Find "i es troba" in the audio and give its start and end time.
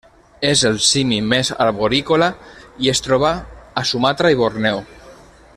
2.87-3.35